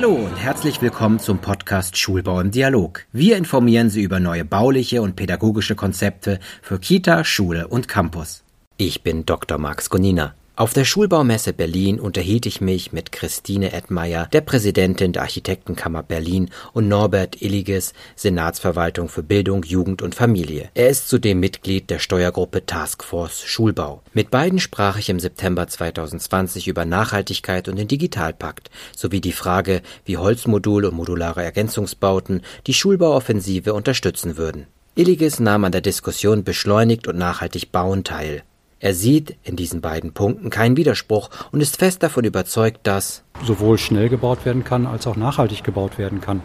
Hallo 0.00 0.14
und 0.14 0.36
herzlich 0.36 0.80
willkommen 0.80 1.18
zum 1.18 1.38
Podcast 1.38 1.96
Schulbau 1.96 2.38
im 2.38 2.52
Dialog. 2.52 3.04
Wir 3.10 3.36
informieren 3.36 3.90
Sie 3.90 4.02
über 4.04 4.20
neue 4.20 4.44
bauliche 4.44 5.02
und 5.02 5.16
pädagogische 5.16 5.74
Konzepte 5.74 6.38
für 6.62 6.78
Kita, 6.78 7.24
Schule 7.24 7.66
und 7.66 7.88
Campus. 7.88 8.44
Ich 8.76 9.02
bin 9.02 9.26
Dr. 9.26 9.58
Max 9.58 9.90
Gonina. 9.90 10.36
Auf 10.58 10.72
der 10.72 10.84
Schulbaumesse 10.84 11.52
Berlin 11.52 12.00
unterhielt 12.00 12.44
ich 12.44 12.60
mich 12.60 12.92
mit 12.92 13.12
Christine 13.12 13.72
Edmeier, 13.72 14.26
der 14.32 14.40
Präsidentin 14.40 15.12
der 15.12 15.22
Architektenkammer 15.22 16.02
Berlin, 16.02 16.50
und 16.72 16.88
Norbert 16.88 17.40
Illiges, 17.40 17.92
Senatsverwaltung 18.16 19.08
für 19.08 19.22
Bildung, 19.22 19.62
Jugend 19.62 20.02
und 20.02 20.16
Familie. 20.16 20.68
Er 20.74 20.88
ist 20.88 21.08
zudem 21.08 21.38
Mitglied 21.38 21.90
der 21.90 22.00
Steuergruppe 22.00 22.66
Taskforce 22.66 23.44
Schulbau. 23.44 24.02
Mit 24.14 24.32
beiden 24.32 24.58
sprach 24.58 24.98
ich 24.98 25.10
im 25.10 25.20
September 25.20 25.68
2020 25.68 26.66
über 26.66 26.84
Nachhaltigkeit 26.84 27.68
und 27.68 27.76
den 27.76 27.86
Digitalpakt 27.86 28.68
sowie 28.96 29.20
die 29.20 29.30
Frage, 29.30 29.80
wie 30.06 30.16
Holzmodul 30.16 30.86
und 30.86 30.96
modulare 30.96 31.44
Ergänzungsbauten 31.44 32.42
die 32.66 32.74
Schulbauoffensive 32.74 33.74
unterstützen 33.74 34.36
würden. 34.36 34.66
Illiges 34.96 35.38
nahm 35.38 35.62
an 35.62 35.70
der 35.70 35.82
Diskussion 35.82 36.42
beschleunigt 36.42 37.06
und 37.06 37.16
nachhaltig 37.16 37.70
bauen 37.70 38.02
teil. 38.02 38.42
Er 38.80 38.94
sieht 38.94 39.36
in 39.42 39.56
diesen 39.56 39.80
beiden 39.80 40.12
Punkten 40.12 40.50
keinen 40.50 40.76
Widerspruch 40.76 41.30
und 41.50 41.60
ist 41.60 41.78
fest 41.78 42.02
davon 42.02 42.24
überzeugt, 42.24 42.86
dass 42.86 43.24
sowohl 43.44 43.76
schnell 43.76 44.08
gebaut 44.08 44.44
werden 44.44 44.62
kann 44.62 44.86
als 44.86 45.06
auch 45.06 45.16
nachhaltig 45.16 45.64
gebaut 45.64 45.98
werden 45.98 46.20
kann. 46.20 46.42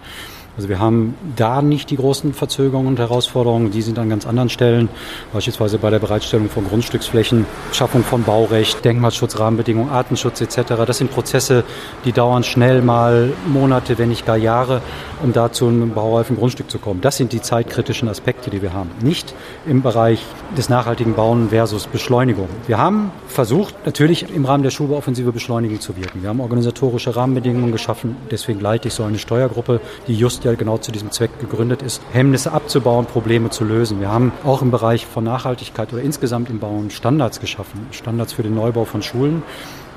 Also 0.55 0.69
wir 0.69 0.79
haben 0.79 1.15
da 1.35 1.63
nicht 1.63 1.89
die 1.89 1.95
großen 1.95 2.33
Verzögerungen 2.33 2.89
und 2.89 2.99
Herausforderungen, 2.99 3.71
die 3.71 3.81
sind 3.81 3.97
an 3.97 4.09
ganz 4.09 4.27
anderen 4.27 4.49
Stellen, 4.49 4.87
beispielsweise 5.33 5.79
bei 5.79 5.89
der 5.89 5.97
Bereitstellung 5.97 6.47
von 6.47 6.67
Grundstücksflächen, 6.67 7.47
Schaffung 7.71 8.03
von 8.03 8.23
Baurecht, 8.23 8.85
Denkmalschutz, 8.85 9.39
Rahmenbedingungen, 9.39 9.89
Artenschutz 9.89 10.41
etc. 10.41 10.73
Das 10.85 10.99
sind 10.99 11.09
Prozesse, 11.09 11.63
die 12.05 12.11
dauern 12.11 12.43
schnell 12.43 12.83
mal 12.83 13.33
Monate, 13.47 13.97
wenn 13.97 14.09
nicht 14.09 14.27
gar 14.27 14.37
Jahre, 14.37 14.81
um 15.23 15.33
da 15.33 15.51
zu 15.51 15.67
einem 15.67 15.91
baureifen 15.91 16.35
Grundstück 16.35 16.69
zu 16.69 16.77
kommen. 16.77 17.01
Das 17.01 17.17
sind 17.17 17.33
die 17.33 17.41
zeitkritischen 17.41 18.07
Aspekte, 18.07 18.51
die 18.51 18.61
wir 18.61 18.73
haben. 18.73 18.91
Nicht 19.01 19.33
im 19.65 19.81
Bereich 19.81 20.23
des 20.55 20.69
nachhaltigen 20.69 21.15
Bauen 21.15 21.49
versus 21.49 21.87
Beschleunigung. 21.87 22.47
Wir 22.67 22.77
haben 22.77 23.11
versucht, 23.27 23.73
natürlich 23.87 24.33
im 24.33 24.45
Rahmen 24.45 24.61
der 24.61 24.69
Schulbauoffensive 24.69 25.31
beschleunigend 25.31 25.81
zu 25.81 25.97
wirken. 25.97 26.21
Wir 26.21 26.29
haben 26.29 26.41
organisatorische 26.41 27.15
Rahmenbedingungen 27.15 27.71
geschaffen. 27.71 28.17
Deswegen 28.29 28.59
leite 28.59 28.89
ich 28.89 28.93
so 28.93 29.03
eine 29.03 29.17
Steuergruppe, 29.17 29.81
die 30.07 30.15
just 30.15 30.42
ja 30.43 30.53
genau 30.53 30.77
zu 30.77 30.91
diesem 30.91 31.11
Zweck 31.11 31.39
gegründet 31.39 31.81
ist, 31.81 32.01
Hemmnisse 32.11 32.51
abzubauen, 32.51 33.05
Probleme 33.05 33.49
zu 33.49 33.63
lösen. 33.63 33.99
Wir 33.99 34.11
haben 34.11 34.31
auch 34.43 34.61
im 34.61 34.71
Bereich 34.71 35.05
von 35.05 35.23
Nachhaltigkeit 35.23 35.91
oder 35.93 36.01
insgesamt 36.01 36.49
im 36.49 36.59
Bauen 36.59 36.89
Standards 36.89 37.39
geschaffen, 37.39 37.87
Standards 37.91 38.33
für 38.33 38.43
den 38.43 38.55
Neubau 38.55 38.85
von 38.85 39.01
Schulen 39.01 39.43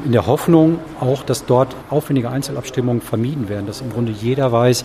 in 0.04 0.12
der 0.12 0.26
Hoffnung 0.26 0.78
auch, 1.00 1.22
dass 1.22 1.46
dort 1.46 1.74
aufwendige 1.90 2.30
Einzelabstimmungen 2.30 3.00
vermieden 3.00 3.48
werden, 3.48 3.66
dass 3.66 3.80
im 3.80 3.90
Grunde 3.90 4.12
jeder 4.12 4.52
weiß, 4.52 4.84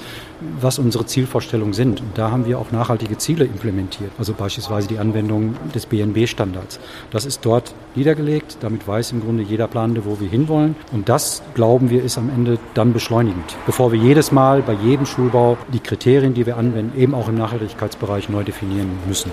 was 0.59 0.79
unsere 0.79 1.05
Zielvorstellungen 1.05 1.73
sind. 1.73 2.01
Und 2.01 2.17
da 2.17 2.31
haben 2.31 2.45
wir 2.45 2.59
auch 2.59 2.71
nachhaltige 2.71 3.17
Ziele 3.17 3.45
implementiert, 3.45 4.11
also 4.17 4.33
beispielsweise 4.33 4.87
die 4.87 4.99
Anwendung 4.99 5.55
des 5.75 5.85
BNB-Standards. 5.85 6.79
Das 7.11 7.25
ist 7.25 7.45
dort 7.45 7.73
niedergelegt, 7.95 8.57
damit 8.61 8.87
weiß 8.87 9.11
im 9.11 9.21
Grunde 9.21 9.43
jeder 9.43 9.67
Planende, 9.67 10.05
wo 10.05 10.19
wir 10.19 10.29
hinwollen. 10.29 10.75
Und 10.91 11.09
das, 11.09 11.41
glauben 11.55 11.89
wir, 11.89 12.03
ist 12.03 12.17
am 12.17 12.29
Ende 12.29 12.57
dann 12.73 12.93
beschleunigend, 12.93 13.55
bevor 13.65 13.91
wir 13.91 13.99
jedes 13.99 14.31
Mal 14.31 14.61
bei 14.61 14.73
jedem 14.73 15.05
Schulbau 15.05 15.50
die 15.73 15.79
Kriterien, 15.79 16.33
die 16.33 16.45
wir 16.45 16.57
anwenden, 16.57 16.99
eben 16.99 17.13
auch 17.13 17.29
im 17.29 17.35
Nachhaltigkeitsbereich 17.35 18.29
neu 18.29 18.43
definieren 18.43 18.89
müssen. 19.07 19.31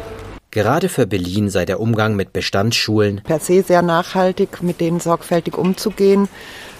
Gerade 0.50 0.88
für 0.88 1.06
Berlin 1.06 1.50
sei 1.50 1.66
der 1.66 1.78
Umgang 1.78 2.16
mit 2.16 2.32
Bestandsschulen 2.32 3.20
per 3.22 3.38
se 3.38 3.62
sehr 3.62 3.82
nachhaltig, 3.82 4.62
mit 4.62 4.80
denen 4.80 4.98
sorgfältig 4.98 5.58
umzugehen. 5.58 6.28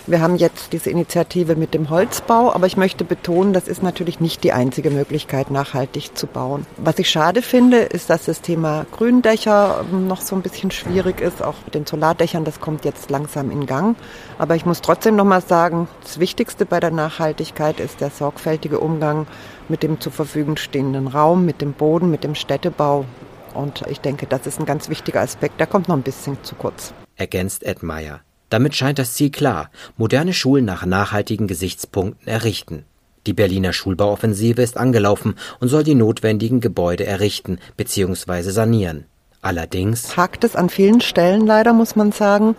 Wir 0.08 0.22
haben 0.22 0.36
jetzt 0.36 0.72
diese 0.72 0.88
Initiative 0.88 1.54
mit 1.54 1.74
dem 1.74 1.90
Holzbau, 1.90 2.54
aber 2.54 2.66
ich 2.66 2.78
möchte 2.78 3.04
betonen, 3.04 3.52
das 3.52 3.68
ist 3.68 3.82
natürlich 3.82 4.20
nicht 4.20 4.42
die 4.42 4.54
einzige 4.54 4.88
Möglichkeit, 4.88 5.50
nachhaltig 5.50 6.16
zu 6.16 6.26
bauen. 6.26 6.64
Was 6.78 6.98
ich 6.98 7.10
schade 7.10 7.42
finde, 7.42 7.80
ist, 7.80 8.08
dass 8.08 8.24
das 8.24 8.40
Thema 8.40 8.86
Gründächer 8.90 9.84
noch 9.92 10.22
so 10.22 10.34
ein 10.34 10.40
bisschen 10.40 10.70
schwierig 10.70 11.20
ist. 11.20 11.42
Auch 11.42 11.56
mit 11.66 11.74
den 11.74 11.84
Solardächern, 11.84 12.46
das 12.46 12.58
kommt 12.58 12.86
jetzt 12.86 13.10
langsam 13.10 13.50
in 13.50 13.66
Gang. 13.66 13.96
Aber 14.38 14.56
ich 14.56 14.64
muss 14.64 14.80
trotzdem 14.80 15.14
noch 15.14 15.26
mal 15.26 15.42
sagen, 15.42 15.88
das 16.02 16.18
Wichtigste 16.18 16.64
bei 16.64 16.80
der 16.80 16.90
Nachhaltigkeit 16.90 17.78
ist 17.78 18.00
der 18.00 18.08
sorgfältige 18.08 18.80
Umgang 18.80 19.26
mit 19.68 19.82
dem 19.82 20.00
zur 20.00 20.12
Verfügung 20.12 20.56
stehenden 20.56 21.08
Raum, 21.08 21.44
mit 21.44 21.60
dem 21.60 21.74
Boden, 21.74 22.10
mit 22.10 22.24
dem 22.24 22.34
Städtebau. 22.34 23.04
Und 23.52 23.84
ich 23.90 24.00
denke, 24.00 24.26
das 24.26 24.46
ist 24.46 24.58
ein 24.58 24.64
ganz 24.64 24.88
wichtiger 24.88 25.20
Aspekt. 25.20 25.60
Der 25.60 25.66
kommt 25.66 25.86
noch 25.86 25.96
ein 25.96 26.02
bisschen 26.02 26.42
zu 26.44 26.54
kurz. 26.54 26.94
Ergänzt 27.14 27.62
Ed 27.62 27.82
Meyer. 27.82 28.22
Damit 28.50 28.74
scheint 28.74 28.98
das 28.98 29.14
Ziel 29.14 29.30
klar. 29.30 29.70
Moderne 29.96 30.32
Schulen 30.32 30.64
nach 30.64 30.86
nachhaltigen 30.86 31.46
Gesichtspunkten 31.46 32.28
errichten. 32.28 32.84
Die 33.26 33.34
Berliner 33.34 33.72
Schulbauoffensive 33.72 34.62
ist 34.62 34.78
angelaufen 34.78 35.34
und 35.60 35.68
soll 35.68 35.84
die 35.84 35.94
notwendigen 35.94 36.60
Gebäude 36.60 37.04
errichten 37.04 37.58
bzw. 37.76 38.50
sanieren. 38.50 39.04
Allerdings 39.42 40.16
hakt 40.16 40.44
es 40.44 40.56
an 40.56 40.68
vielen 40.68 41.00
Stellen 41.00 41.46
leider, 41.46 41.72
muss 41.72 41.94
man 41.94 42.10
sagen. 42.10 42.56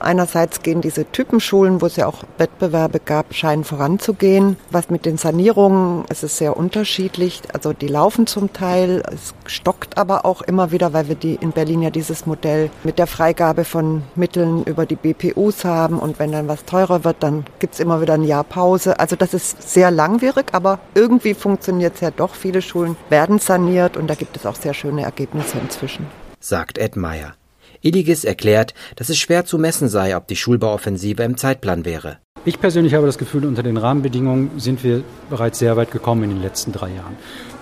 Einerseits 0.00 0.62
gehen 0.62 0.80
diese 0.80 1.04
Typenschulen, 1.04 1.80
wo 1.80 1.86
es 1.86 1.96
ja 1.96 2.06
auch 2.06 2.24
Wettbewerbe 2.38 3.00
gab, 3.00 3.34
scheinen 3.34 3.64
voranzugehen. 3.64 4.56
Was 4.70 4.90
mit 4.90 5.04
den 5.04 5.16
Sanierungen, 5.16 6.04
es 6.08 6.22
ist 6.22 6.38
sehr 6.38 6.56
unterschiedlich. 6.56 7.42
Also 7.52 7.72
die 7.72 7.88
laufen 7.88 8.26
zum 8.26 8.52
Teil, 8.52 9.02
es 9.12 9.34
stockt 9.46 9.98
aber 9.98 10.24
auch 10.24 10.42
immer 10.42 10.70
wieder, 10.72 10.92
weil 10.92 11.08
wir 11.08 11.14
die 11.14 11.34
in 11.34 11.52
Berlin 11.52 11.82
ja 11.82 11.90
dieses 11.90 12.26
Modell 12.26 12.70
mit 12.82 12.98
der 12.98 13.06
Freigabe 13.06 13.64
von 13.64 14.02
Mitteln 14.14 14.64
über 14.64 14.86
die 14.86 14.96
BPUs 14.96 15.64
haben. 15.64 15.98
Und 15.98 16.18
wenn 16.18 16.32
dann 16.32 16.48
was 16.48 16.64
teurer 16.64 17.04
wird, 17.04 17.22
dann 17.22 17.44
gibt's 17.58 17.80
immer 17.80 18.00
wieder 18.00 18.14
ein 18.14 18.24
Jahr 18.24 18.44
Pause. 18.44 18.98
Also 18.98 19.16
das 19.16 19.34
ist 19.34 19.70
sehr 19.70 19.90
langwierig, 19.90 20.46
aber 20.52 20.78
irgendwie 20.94 21.34
funktioniert 21.34 21.94
es 21.94 22.00
ja 22.00 22.10
doch. 22.10 22.34
Viele 22.34 22.62
Schulen 22.62 22.96
werden 23.08 23.38
saniert 23.38 23.96
und 23.96 24.08
da 24.08 24.14
gibt 24.14 24.36
es 24.36 24.46
auch 24.46 24.56
sehr 24.56 24.74
schöne 24.74 25.02
Ergebnisse 25.02 25.58
inzwischen. 25.58 26.06
Sagt 26.40 26.78
Ed 26.78 26.96
Meyer. 26.96 27.34
Illiges 27.82 28.24
erklärt, 28.24 28.74
dass 28.96 29.08
es 29.08 29.18
schwer 29.18 29.44
zu 29.44 29.58
messen 29.58 29.88
sei, 29.88 30.16
ob 30.16 30.26
die 30.26 30.36
Schulbauoffensive 30.36 31.22
im 31.22 31.36
Zeitplan 31.36 31.84
wäre. 31.84 32.18
Ich 32.46 32.58
persönlich 32.58 32.94
habe 32.94 33.04
das 33.04 33.18
Gefühl, 33.18 33.44
unter 33.44 33.62
den 33.62 33.76
Rahmenbedingungen 33.76 34.58
sind 34.58 34.82
wir 34.82 35.04
bereits 35.28 35.58
sehr 35.58 35.76
weit 35.76 35.90
gekommen 35.90 36.24
in 36.24 36.30
den 36.30 36.40
letzten 36.40 36.72
drei 36.72 36.88
Jahren. 36.88 37.16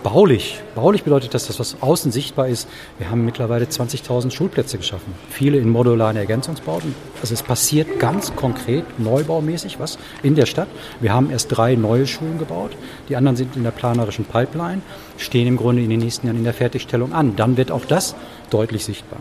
Baulich, 0.04 0.60
baulich 0.76 1.02
bedeutet 1.02 1.34
das, 1.34 1.48
dass 1.48 1.58
was 1.58 1.82
außen 1.82 2.12
sichtbar 2.12 2.46
ist. 2.46 2.68
Wir 2.98 3.10
haben 3.10 3.24
mittlerweile 3.24 3.64
20.000 3.64 4.30
Schulplätze 4.30 4.78
geschaffen, 4.78 5.12
viele 5.28 5.58
in 5.58 5.68
modularen 5.68 6.16
Ergänzungsbauten. 6.16 6.94
Also 7.20 7.34
es 7.34 7.42
passiert 7.42 7.98
ganz 7.98 8.36
konkret 8.36 9.00
neubaumäßig 9.00 9.80
was 9.80 9.98
in 10.22 10.36
der 10.36 10.46
Stadt. 10.46 10.68
Wir 11.00 11.12
haben 11.12 11.30
erst 11.30 11.56
drei 11.56 11.74
neue 11.74 12.06
Schulen 12.06 12.38
gebaut, 12.38 12.70
die 13.08 13.16
anderen 13.16 13.36
sind 13.36 13.56
in 13.56 13.64
der 13.64 13.72
planerischen 13.72 14.24
Pipeline, 14.24 14.82
stehen 15.16 15.48
im 15.48 15.56
Grunde 15.56 15.82
in 15.82 15.90
den 15.90 15.98
nächsten 15.98 16.28
Jahren 16.28 16.38
in 16.38 16.44
der 16.44 16.54
Fertigstellung 16.54 17.12
an. 17.12 17.34
Dann 17.34 17.56
wird 17.56 17.72
auch 17.72 17.84
das 17.84 18.14
deutlich 18.50 18.84
sichtbar. 18.84 19.18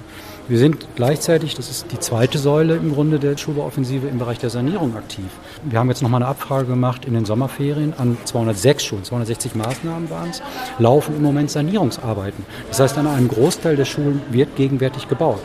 Wir 0.49 0.59
sind 0.59 0.87
gleichzeitig, 0.95 1.55
das 1.55 1.69
ist 1.69 1.91
die 1.91 1.99
zweite 1.99 2.37
Säule 2.37 2.77
im 2.77 2.93
Grunde 2.93 3.19
der 3.19 3.35
Schulbauoffensive 3.35 4.07
im 4.07 4.17
Bereich 4.17 4.37
der 4.37 4.49
Sanierung 4.49 4.95
aktiv. 4.95 5.25
Wir 5.65 5.77
haben 5.77 5.89
jetzt 5.89 6.01
nochmal 6.01 6.21
eine 6.21 6.31
Abfrage 6.31 6.67
gemacht 6.67 7.03
in 7.03 7.15
den 7.15 7.25
Sommerferien 7.25 7.93
an 7.97 8.17
206 8.23 8.85
Schulen, 8.85 9.03
260 9.03 9.55
Maßnahmen 9.55 10.09
waren 10.09 10.29
es, 10.29 10.41
laufen 10.79 11.17
im 11.17 11.21
Moment 11.21 11.51
Sanierungsarbeiten. 11.51 12.45
Das 12.69 12.79
heißt, 12.79 12.97
an 12.97 13.07
einem 13.07 13.27
Großteil 13.27 13.75
der 13.75 13.83
Schulen 13.83 14.21
wird 14.31 14.55
gegenwärtig 14.55 15.09
gebaut. 15.09 15.41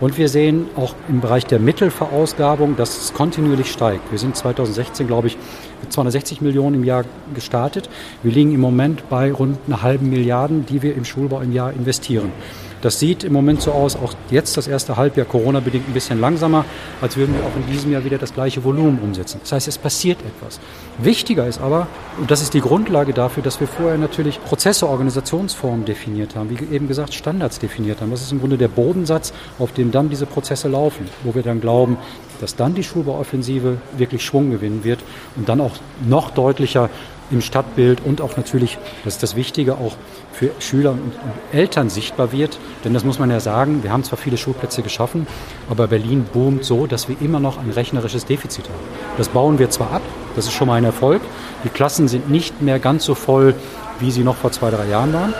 Und 0.00 0.18
wir 0.18 0.28
sehen 0.28 0.66
auch 0.74 0.96
im 1.08 1.20
Bereich 1.20 1.46
der 1.46 1.60
Mittelverausgabung, 1.60 2.74
dass 2.76 2.98
es 3.00 3.14
kontinuierlich 3.14 3.70
steigt. 3.70 4.10
Wir 4.10 4.18
sind 4.18 4.36
2016, 4.36 5.06
glaube 5.06 5.28
ich, 5.28 5.38
mit 5.80 5.92
260 5.92 6.40
Millionen 6.40 6.74
im 6.74 6.84
Jahr 6.84 7.04
gestartet. 7.34 7.88
Wir 8.24 8.32
liegen 8.32 8.52
im 8.52 8.60
Moment 8.60 9.08
bei 9.08 9.32
rund 9.32 9.58
einer 9.68 9.82
halben 9.82 10.10
Milliarden, 10.10 10.66
die 10.66 10.82
wir 10.82 10.96
im 10.96 11.04
Schulbau 11.04 11.40
im 11.40 11.52
Jahr 11.52 11.72
investieren. 11.72 12.32
Das 12.84 12.98
sieht 12.98 13.24
im 13.24 13.32
Moment 13.32 13.62
so 13.62 13.72
aus, 13.72 13.96
auch 13.96 14.12
jetzt 14.30 14.58
das 14.58 14.68
erste 14.68 14.98
Halbjahr 14.98 15.26
Corona-bedingt 15.26 15.88
ein 15.88 15.94
bisschen 15.94 16.20
langsamer, 16.20 16.66
als 17.00 17.16
würden 17.16 17.34
wir 17.34 17.42
auch 17.42 17.56
in 17.56 17.72
diesem 17.72 17.90
Jahr 17.90 18.04
wieder 18.04 18.18
das 18.18 18.34
gleiche 18.34 18.62
Volumen 18.62 18.98
umsetzen. 18.98 19.40
Das 19.42 19.52
heißt, 19.52 19.68
es 19.68 19.78
passiert 19.78 20.18
etwas. 20.20 20.60
Wichtiger 20.98 21.46
ist 21.46 21.62
aber, 21.62 21.86
und 22.20 22.30
das 22.30 22.42
ist 22.42 22.52
die 22.52 22.60
Grundlage 22.60 23.14
dafür, 23.14 23.42
dass 23.42 23.58
wir 23.58 23.68
vorher 23.68 23.96
natürlich 23.96 24.38
Prozesse, 24.44 24.86
Organisationsformen 24.86 25.86
definiert 25.86 26.36
haben, 26.36 26.50
wie 26.50 26.74
eben 26.74 26.86
gesagt, 26.86 27.14
Standards 27.14 27.58
definiert 27.58 28.02
haben. 28.02 28.10
Das 28.10 28.20
ist 28.20 28.32
im 28.32 28.40
Grunde 28.40 28.58
der 28.58 28.68
Bodensatz, 28.68 29.32
auf 29.58 29.72
dem 29.72 29.90
dann 29.90 30.10
diese 30.10 30.26
Prozesse 30.26 30.68
laufen, 30.68 31.08
wo 31.22 31.34
wir 31.34 31.42
dann 31.42 31.62
glauben, 31.62 31.96
dass 32.42 32.54
dann 32.54 32.74
die 32.74 32.82
Schulbauoffensive 32.82 33.78
wirklich 33.96 34.22
Schwung 34.22 34.50
gewinnen 34.50 34.84
wird 34.84 35.00
und 35.36 35.48
dann 35.48 35.62
auch 35.62 35.72
noch 36.06 36.32
deutlicher 36.32 36.90
im 37.30 37.40
Stadtbild 37.40 38.00
und 38.04 38.20
auch 38.20 38.36
natürlich, 38.36 38.78
das 39.04 39.14
ist 39.14 39.22
das 39.22 39.36
Wichtige, 39.36 39.74
auch 39.74 39.96
für 40.32 40.50
Schüler 40.58 40.92
und 40.92 41.12
Eltern 41.52 41.88
sichtbar 41.88 42.32
wird. 42.32 42.58
Denn 42.84 42.94
das 42.94 43.04
muss 43.04 43.18
man 43.18 43.30
ja 43.30 43.40
sagen, 43.40 43.82
wir 43.82 43.92
haben 43.92 44.04
zwar 44.04 44.18
viele 44.18 44.36
Schulplätze 44.36 44.82
geschaffen, 44.82 45.26
aber 45.70 45.86
Berlin 45.86 46.26
boomt 46.32 46.64
so, 46.64 46.86
dass 46.86 47.08
wir 47.08 47.16
immer 47.20 47.40
noch 47.40 47.58
ein 47.58 47.70
rechnerisches 47.70 48.26
Defizit 48.26 48.64
haben. 48.64 48.84
Das 49.16 49.28
bauen 49.28 49.58
wir 49.58 49.70
zwar 49.70 49.92
ab, 49.92 50.02
das 50.36 50.46
ist 50.46 50.52
schon 50.52 50.68
mal 50.68 50.74
ein 50.74 50.84
Erfolg. 50.84 51.22
Die 51.64 51.68
Klassen 51.68 52.08
sind 52.08 52.30
nicht 52.30 52.60
mehr 52.62 52.78
ganz 52.78 53.04
so 53.04 53.14
voll, 53.14 53.54
wie 54.00 54.10
sie 54.10 54.24
noch 54.24 54.36
vor 54.36 54.52
zwei, 54.52 54.70
drei 54.70 54.88
Jahren 54.88 55.12
waren. 55.12 55.34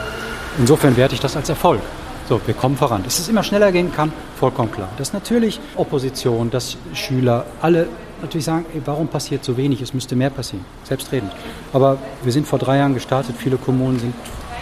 Insofern 0.59 0.97
werte 0.97 1.15
ich 1.15 1.21
das 1.21 1.37
als 1.37 1.49
Erfolg. 1.49 1.81
So, 2.29 2.41
wir 2.47 2.55
kommen 2.55 2.77
voran. 2.77 3.03
Dass 3.03 3.19
es 3.19 3.29
immer 3.29 3.43
schneller 3.43 3.71
gehen 3.71 3.93
kann, 3.93 4.13
vollkommen 4.39 4.73
klar. 4.73 4.89
Dass 4.97 5.13
natürlich 5.13 5.61
Opposition, 5.77 6.51
dass 6.51 6.79
Schüler, 6.95 7.45
alle 7.61 7.87
natürlich 8.23 8.45
sagen, 8.45 8.67
ey, 8.75 8.83
warum 8.85 9.09
passiert 9.09 9.45
so 9.45 9.57
wenig? 9.57 9.81
Es 9.81 9.95
müsste 9.95 10.17
mehr 10.17 10.31
passieren, 10.31 10.65
selbstredend. 10.85 11.33
Aber 11.73 11.99
wir 12.23 12.33
sind 12.33 12.47
vor 12.47 12.59
drei 12.59 12.79
Jahren 12.79 12.95
gestartet, 12.95 13.37
viele 13.39 13.57
Kommunen 13.57 13.99
sind 13.99 14.15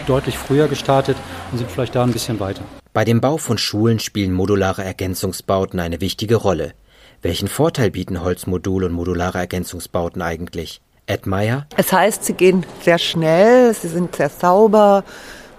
deutlich 0.07 0.37
früher 0.37 0.67
gestartet 0.67 1.17
und 1.51 1.57
sind 1.57 1.71
vielleicht 1.71 1.95
da 1.95 2.03
ein 2.03 2.11
bisschen 2.11 2.39
weiter. 2.39 2.61
Bei 2.93 3.05
dem 3.05 3.21
Bau 3.21 3.37
von 3.37 3.57
Schulen 3.57 3.99
spielen 3.99 4.33
modulare 4.33 4.83
Ergänzungsbauten 4.83 5.79
eine 5.79 6.01
wichtige 6.01 6.35
Rolle. 6.35 6.73
Welchen 7.21 7.47
Vorteil 7.47 7.89
bieten 7.89 8.21
Holzmodul 8.21 8.83
und 8.83 8.91
modulare 8.91 9.39
Ergänzungsbauten 9.39 10.21
eigentlich? 10.21 10.81
Ed 11.05 11.25
Meyer? 11.25 11.67
Es 11.75 11.91
heißt, 11.91 12.23
sie 12.23 12.33
gehen 12.33 12.65
sehr 12.81 12.97
schnell, 12.97 13.73
sie 13.73 13.87
sind 13.87 14.15
sehr 14.15 14.29
sauber, 14.29 15.03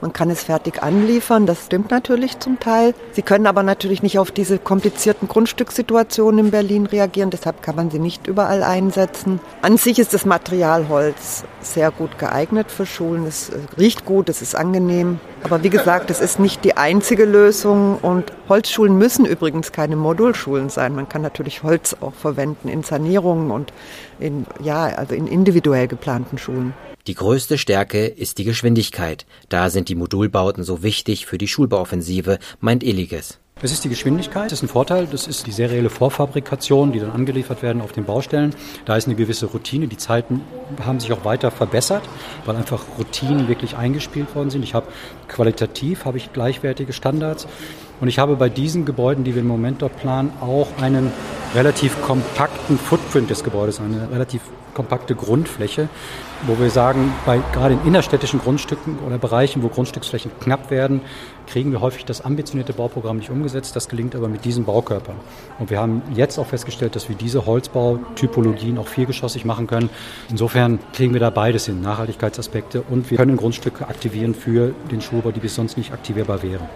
man 0.04 0.12
kann 0.12 0.28
es 0.28 0.42
fertig 0.42 0.82
anliefern, 0.82 1.46
das 1.46 1.64
stimmt 1.64 1.90
natürlich 1.90 2.38
zum 2.38 2.60
Teil. 2.60 2.92
Sie 3.12 3.22
können 3.22 3.46
aber 3.46 3.62
natürlich 3.62 4.02
nicht 4.02 4.18
auf 4.18 4.30
diese 4.30 4.58
komplizierten 4.58 5.28
Grundstückssituationen 5.28 6.44
in 6.44 6.50
Berlin 6.50 6.84
reagieren, 6.84 7.30
deshalb 7.30 7.62
kann 7.62 7.74
man 7.74 7.90
sie 7.90 7.98
nicht 7.98 8.26
überall 8.26 8.62
einsetzen. 8.62 9.40
An 9.62 9.78
sich 9.78 9.98
ist 9.98 10.12
das 10.12 10.26
Material 10.26 10.90
Holz 10.90 11.44
sehr 11.62 11.90
gut 11.90 12.18
geeignet 12.18 12.70
für 12.70 12.84
Schulen. 12.84 13.24
Es 13.24 13.50
riecht 13.78 14.04
gut, 14.04 14.28
es 14.28 14.42
ist 14.42 14.54
angenehm. 14.54 15.20
Aber 15.42 15.62
wie 15.62 15.70
gesagt, 15.70 16.10
es 16.10 16.20
ist 16.20 16.38
nicht 16.38 16.64
die 16.64 16.76
einzige 16.76 17.24
Lösung 17.24 17.96
und 17.96 18.30
Holzschulen 18.50 18.98
müssen 18.98 19.24
übrigens 19.24 19.72
keine 19.72 19.96
Modulschulen 19.96 20.68
sein. 20.68 20.94
Man 20.94 21.08
kann 21.08 21.22
natürlich 21.22 21.62
Holz 21.62 21.96
auch 22.02 22.12
verwenden 22.12 22.68
in 22.68 22.82
Sanierungen 22.82 23.50
und 23.50 23.72
in, 24.18 24.44
ja, 24.62 24.84
also 24.84 25.14
in 25.14 25.26
individuell 25.26 25.88
geplanten 25.88 26.36
Schulen. 26.36 26.74
Die 27.06 27.14
größte 27.14 27.58
Stärke 27.58 28.06
ist 28.06 28.38
die 28.38 28.44
Geschwindigkeit. 28.44 29.26
Da 29.50 29.68
sind 29.68 29.90
die 29.90 29.94
Modulbauten 29.94 30.64
so 30.64 30.82
wichtig 30.82 31.26
für 31.26 31.36
die 31.36 31.48
Schulbauoffensive, 31.48 32.38
meint 32.60 32.82
Illiges. 32.82 33.40
Es 33.60 33.72
ist 33.72 33.84
die 33.84 33.90
Geschwindigkeit, 33.90 34.46
das 34.46 34.60
ist 34.60 34.62
ein 34.62 34.68
Vorteil. 34.68 35.06
Das 35.06 35.26
ist 35.26 35.46
die 35.46 35.52
serielle 35.52 35.90
Vorfabrikation, 35.90 36.92
die 36.92 37.00
dann 37.00 37.10
angeliefert 37.10 37.62
werden 37.62 37.82
auf 37.82 37.92
den 37.92 38.06
Baustellen. 38.06 38.54
Da 38.86 38.96
ist 38.96 39.06
eine 39.06 39.16
gewisse 39.16 39.44
Routine. 39.44 39.86
Die 39.86 39.98
Zeiten 39.98 40.40
haben 40.82 40.98
sich 40.98 41.12
auch 41.12 41.26
weiter 41.26 41.50
verbessert, 41.50 42.08
weil 42.46 42.56
einfach 42.56 42.82
Routinen 42.98 43.48
wirklich 43.48 43.76
eingespielt 43.76 44.34
worden 44.34 44.48
sind. 44.48 44.62
Ich 44.62 44.72
habe 44.72 44.86
qualitativ 45.28 46.06
habe 46.06 46.16
ich 46.16 46.32
gleichwertige 46.32 46.94
Standards. 46.94 47.46
Und 48.00 48.08
ich 48.08 48.18
habe 48.18 48.36
bei 48.36 48.48
diesen 48.48 48.86
Gebäuden, 48.86 49.24
die 49.24 49.34
wir 49.34 49.42
im 49.42 49.48
Moment 49.48 49.82
dort 49.82 49.98
planen, 49.98 50.32
auch 50.40 50.68
einen 50.80 51.12
relativ 51.54 52.00
kompakten 52.02 52.78
Footprint 52.78 53.30
des 53.30 53.44
Gebäudes, 53.44 53.80
eine 53.80 54.10
relativ 54.10 54.42
kompakte 54.74 55.14
Grundfläche, 55.14 55.88
wo 56.46 56.58
wir 56.58 56.68
sagen, 56.68 57.12
bei 57.24 57.40
gerade 57.52 57.74
in 57.74 57.86
innerstädtischen 57.86 58.40
Grundstücken 58.40 58.98
oder 59.06 59.18
Bereichen, 59.18 59.62
wo 59.62 59.68
Grundstücksflächen 59.68 60.32
knapp 60.40 60.70
werden, 60.70 61.00
kriegen 61.46 61.72
wir 61.72 61.80
häufig 61.80 62.04
das 62.04 62.22
ambitionierte 62.22 62.72
Bauprogramm 62.72 63.18
nicht 63.18 63.30
umgesetzt. 63.30 63.76
Das 63.76 63.88
gelingt 63.88 64.14
aber 64.14 64.28
mit 64.28 64.44
diesen 64.44 64.64
Baukörpern. 64.64 65.16
Und 65.58 65.70
wir 65.70 65.78
haben 65.78 66.02
jetzt 66.14 66.38
auch 66.38 66.46
festgestellt, 66.46 66.96
dass 66.96 67.08
wir 67.08 67.16
diese 67.16 67.46
Holzbautypologien 67.46 68.78
auch 68.78 68.88
viergeschossig 68.88 69.44
machen 69.44 69.66
können. 69.66 69.90
Insofern 70.28 70.80
kriegen 70.92 71.12
wir 71.12 71.20
da 71.20 71.30
beides 71.30 71.66
hin, 71.66 71.80
Nachhaltigkeitsaspekte 71.80 72.82
und 72.82 73.10
wir 73.10 73.18
können 73.18 73.36
Grundstücke 73.36 73.86
aktivieren 73.88 74.34
für 74.34 74.74
den 74.90 75.00
Schulbau, 75.00 75.30
die 75.30 75.40
bis 75.40 75.54
sonst 75.54 75.76
nicht 75.76 75.92
aktivierbar 75.92 76.42
wären. 76.42 76.68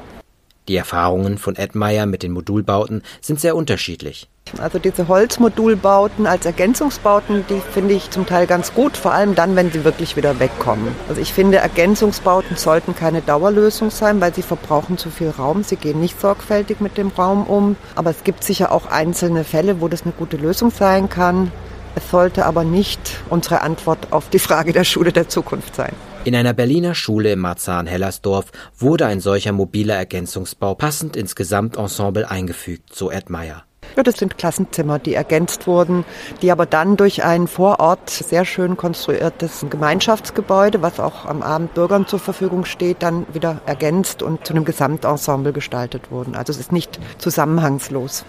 Die 0.69 0.76
Erfahrungen 0.76 1.38
von 1.38 1.56
Ed 1.56 1.75
Meyer 1.75 2.05
mit 2.05 2.23
den 2.23 2.32
Modulbauten 2.32 3.03
sind 3.23 3.41
sehr 3.41 3.56
unterschiedlich. 3.56 4.29
Also 4.59 4.79
diese 4.79 5.09
Holzmodulbauten 5.09 6.26
als 6.26 6.47
Ergänzungsbauten, 6.47 7.44
die 7.49 7.61
finde 7.73 7.94
ich 7.94 8.11
zum 8.11 8.26
Teil 8.26 8.47
ganz 8.47 8.73
gut, 8.75 8.97
vor 8.97 9.12
allem 9.12 9.35
dann, 9.35 9.56
wenn 9.56 9.70
sie 9.70 9.85
wirklich 9.85 10.17
wieder 10.17 10.41
wegkommen. 10.41 10.88
Also 11.09 11.20
ich 11.20 11.32
finde, 11.32 11.59
Ergänzungsbauten 11.59 12.56
sollten 12.56 12.94
keine 12.94 13.23
Dauerlösung 13.23 13.91
sein, 13.91 14.20
weil 14.20 14.35
sie 14.35 14.43
verbrauchen 14.43 14.99
zu 14.99 15.11
viel 15.11 15.31
Raum. 15.31 15.62
Sie 15.65 15.76
gehen 15.76 16.00
nicht 16.00 16.20
sorgfältig 16.20 16.81
mit 16.81 16.99
dem 16.99 17.09
Raum 17.09 17.44
um. 17.44 17.76
Aber 17.94 18.11
es 18.11 18.25
gibt 18.25 18.44
sicher 18.44 18.73
auch 18.73 18.87
einzelne 18.87 19.44
Fälle, 19.44 19.81
wo 19.81 19.88
das 19.88 20.03
eine 20.03 20.12
gute 20.12 20.37
Lösung 20.37 20.71
sein 20.71 21.09
kann. 21.09 21.50
Es 21.94 22.11
sollte 22.11 22.47
aber 22.47 22.64
nicht 22.64 23.00
unsere 23.29 23.62
Antwort 23.62 24.12
auf 24.12 24.29
die 24.29 24.38
Frage 24.38 24.73
der 24.73 24.85
Schule 24.85 25.12
der 25.12 25.29
Zukunft 25.29 25.75
sein. 25.75 25.93
In 26.25 26.35
einer 26.35 26.53
Berliner 26.53 26.94
Schule 26.94 27.32
im 27.32 27.38
Marzahn-Hellersdorf 27.41 28.47
wurde 28.76 29.06
ein 29.06 29.20
solcher 29.20 29.53
mobiler 29.53 29.94
Ergänzungsbau 29.94 30.75
passend 30.75 31.17
ins 31.17 31.37
Gesamtensemble 31.37 32.29
eingefügt, 32.29 32.94
so 32.94 33.11
Ed 33.11 33.31
Meyer. 33.31 33.65
Ja, 33.97 34.03
das 34.03 34.19
sind 34.19 34.37
Klassenzimmer, 34.37 34.99
die 34.99 35.15
ergänzt 35.15 35.67
wurden, 35.67 36.05
die 36.43 36.50
aber 36.53 36.67
dann 36.67 36.97
durch 36.97 37.25
ein 37.25 37.47
vor 37.47 37.81
Ort 37.81 38.11
sehr 38.11 38.44
schön 38.44 38.76
konstruiertes 38.76 39.65
Gemeinschaftsgebäude, 39.70 40.82
was 40.82 41.00
auch 41.00 41.25
am 41.25 41.43
Abend 41.43 41.75
Bürgern 41.75 42.06
zur 42.06 42.19
Verfügung 42.19 42.64
steht, 42.64 43.03
dann 43.03 43.26
wieder 43.32 43.62
ergänzt 43.64 44.23
und 44.23 44.47
zu 44.47 44.53
einem 44.53 44.64
Gesamtensemble 44.64 45.53
gestaltet 45.53 46.11
wurden. 46.11 46.35
Also 46.35 46.53
es 46.53 46.59
ist 46.59 46.73
nicht 46.73 47.00
zusammenhangslos. 47.19 48.25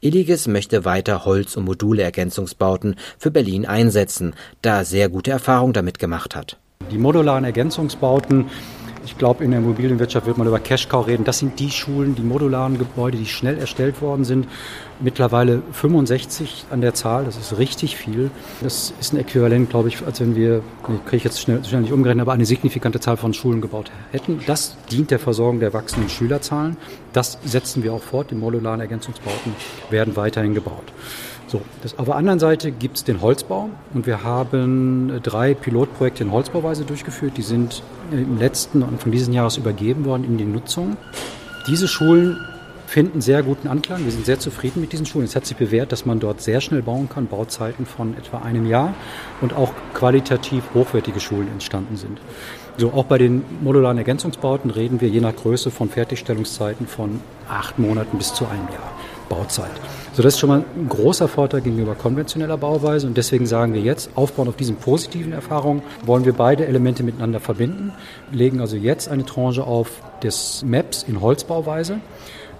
Illiges 0.00 0.46
möchte 0.46 0.84
weiter 0.84 1.24
Holz- 1.24 1.56
und 1.56 1.64
Module-Ergänzungsbauten 1.64 2.96
für 3.18 3.30
Berlin 3.30 3.66
einsetzen, 3.66 4.34
da 4.62 4.78
er 4.78 4.84
sehr 4.84 5.08
gute 5.08 5.30
Erfahrungen 5.30 5.72
damit 5.72 5.98
gemacht 5.98 6.34
hat. 6.36 6.58
Die 6.90 6.98
modularen 6.98 7.44
Ergänzungsbauten 7.44 8.46
ich 9.04 9.16
glaube, 9.16 9.44
in 9.44 9.50
der 9.50 9.60
Immobilienwirtschaft 9.60 10.26
wird 10.26 10.36
man 10.36 10.46
über 10.46 10.60
Cash-Cow 10.60 11.06
reden. 11.06 11.24
Das 11.24 11.38
sind 11.38 11.58
die 11.58 11.70
Schulen, 11.70 12.14
die 12.14 12.22
modularen 12.22 12.78
Gebäude, 12.78 13.16
die 13.16 13.26
schnell 13.26 13.58
erstellt 13.58 14.02
worden 14.02 14.24
sind. 14.24 14.46
Mittlerweile 15.00 15.62
65 15.72 16.66
an 16.70 16.82
der 16.82 16.92
Zahl, 16.92 17.24
das 17.24 17.38
ist 17.38 17.56
richtig 17.56 17.96
viel. 17.96 18.30
Das 18.60 18.92
ist 19.00 19.14
ein 19.14 19.18
Äquivalent, 19.18 19.70
glaube 19.70 19.88
ich, 19.88 20.04
als 20.04 20.20
wenn 20.20 20.36
wir, 20.36 20.62
nee, 20.88 20.98
kriege 21.06 21.16
ich 21.16 21.24
jetzt 21.24 21.40
schnell, 21.40 21.64
schnell 21.64 21.80
nicht 21.80 21.92
umgerechnet, 21.92 22.22
aber 22.22 22.32
eine 22.32 22.44
signifikante 22.44 23.00
Zahl 23.00 23.16
von 23.16 23.32
Schulen 23.32 23.62
gebaut 23.62 23.90
hätten. 24.12 24.40
Das 24.46 24.76
dient 24.90 25.10
der 25.10 25.18
Versorgung 25.18 25.60
der 25.60 25.72
wachsenden 25.72 26.10
Schülerzahlen. 26.10 26.76
Das 27.14 27.38
setzen 27.44 27.82
wir 27.82 27.94
auch 27.94 28.02
fort. 28.02 28.30
Die 28.30 28.34
modularen 28.34 28.80
Ergänzungsbauten 28.80 29.54
werden 29.88 30.14
weiterhin 30.16 30.54
gebaut. 30.54 30.92
So, 31.50 31.60
das, 31.82 31.98
auf 31.98 32.04
der 32.04 32.14
anderen 32.14 32.38
Seite 32.38 32.70
gibt 32.70 32.98
es 32.98 33.02
den 33.02 33.20
Holzbau 33.22 33.70
und 33.92 34.06
wir 34.06 34.22
haben 34.22 35.18
drei 35.24 35.52
Pilotprojekte 35.54 36.22
in 36.22 36.30
Holzbauweise 36.30 36.84
durchgeführt. 36.84 37.36
Die 37.36 37.42
sind 37.42 37.82
im 38.12 38.38
letzten 38.38 38.84
und 38.84 39.02
von 39.02 39.10
diesem 39.10 39.34
Jahres 39.34 39.56
übergeben 39.56 40.04
worden 40.04 40.22
in 40.22 40.38
die 40.38 40.44
Nutzung. 40.44 40.96
Diese 41.66 41.88
Schulen 41.88 42.36
finden 42.86 43.20
sehr 43.20 43.42
guten 43.42 43.66
Anklang. 43.66 44.04
Wir 44.04 44.12
sind 44.12 44.26
sehr 44.26 44.38
zufrieden 44.38 44.80
mit 44.80 44.92
diesen 44.92 45.06
Schulen. 45.06 45.24
Es 45.24 45.34
hat 45.34 45.44
sich 45.44 45.56
bewährt, 45.56 45.90
dass 45.90 46.06
man 46.06 46.20
dort 46.20 46.40
sehr 46.40 46.60
schnell 46.60 46.82
bauen 46.82 47.08
kann, 47.08 47.26
Bauzeiten 47.26 47.84
von 47.84 48.16
etwa 48.16 48.38
einem 48.38 48.66
Jahr 48.66 48.94
und 49.40 49.52
auch 49.52 49.72
qualitativ 49.92 50.62
hochwertige 50.72 51.18
Schulen 51.18 51.48
entstanden 51.48 51.96
sind. 51.96 52.20
So, 52.76 52.92
auch 52.92 53.06
bei 53.06 53.18
den 53.18 53.42
modularen 53.60 53.98
Ergänzungsbauten 53.98 54.70
reden 54.70 55.00
wir 55.00 55.08
je 55.08 55.20
nach 55.20 55.34
Größe 55.34 55.72
von 55.72 55.88
Fertigstellungszeiten 55.88 56.86
von 56.86 57.20
acht 57.48 57.80
Monaten 57.80 58.18
bis 58.18 58.34
zu 58.34 58.46
einem 58.46 58.68
Jahr 58.68 58.92
Bauzeit. 59.30 59.70
So, 60.12 60.22
das 60.22 60.34
ist 60.34 60.40
schon 60.40 60.50
mal 60.50 60.64
ein 60.76 60.88
großer 60.88 61.28
Vorteil 61.28 61.62
gegenüber 61.62 61.94
konventioneller 61.94 62.58
Bauweise 62.58 63.06
und 63.06 63.16
deswegen 63.16 63.46
sagen 63.46 63.72
wir 63.72 63.80
jetzt, 63.80 64.10
aufbauen 64.16 64.48
auf 64.48 64.56
diesen 64.56 64.76
positiven 64.76 65.32
Erfahrungen, 65.32 65.82
wollen 66.04 66.26
wir 66.26 66.34
beide 66.34 66.66
Elemente 66.66 67.02
miteinander 67.02 67.40
verbinden, 67.40 67.92
legen 68.30 68.60
also 68.60 68.76
jetzt 68.76 69.08
eine 69.08 69.24
Tranche 69.24 69.64
auf 69.64 70.02
des 70.22 70.62
MAPs 70.66 71.04
in 71.04 71.22
Holzbauweise. 71.22 72.00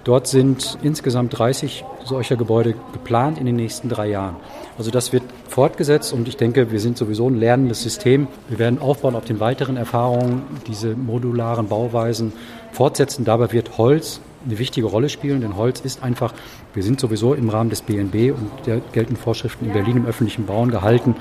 Dort 0.05 0.29
sind 0.29 0.79
insgesamt 0.83 1.39
30 1.39 1.85
solcher 2.07 2.37
Gebäude 2.37 2.75
geplant 2.93 3.39
in 3.39 3.45
den 3.45 3.57
nächsten 3.57 3.91
drei 3.91 4.09
Jahren. 4.09 4.37
Also 4.79 4.91
das 4.91 5.13
wird 5.13 5.25
fortgesetzt 5.49 6.15
und 6.15 6.27
ich 6.27 6.39
denke, 6.39 6.71
wir 6.73 6.81
sind 6.81 6.97
sowieso 6.97 7.29
ein 7.29 7.39
lernendes 7.39 7.83
System. 7.83 8.27
Wir 8.49 8.59
werden 8.59 8.81
aufbauen 8.81 9.15
auf 9.15 9.27
den 9.27 9.41
weiteren 9.41 9.77
Erfahrungen, 9.77 10.43
diese 10.67 10.95
modularen 10.95 11.69
Bauweisen 11.69 12.33
fortsetzen. 12.73 13.27
Dabei 13.27 13.53
wird 13.53 13.77
Holz 13.77 14.21
eine 14.45 14.59
wichtige 14.59 14.87
Rolle 14.87 15.09
spielen, 15.09 15.41
denn 15.41 15.57
Holz 15.57 15.81
ist 15.81 16.03
einfach, 16.03 16.33
wir 16.75 16.83
sind 16.83 17.01
sowieso 17.01 17.35
im 17.35 17.49
Rahmen 17.49 17.71
des 17.71 17.83
BNB 17.83 18.35
und 18.37 18.51
der 18.67 18.81
geltenden 18.93 19.23
Vorschriften 19.23 19.67
in 19.67 19.73
Berlin 19.73 19.99
im 19.99 20.07
öffentlichen 20.07 20.47
Bauen 20.47 20.71
gehalten, 20.71 21.15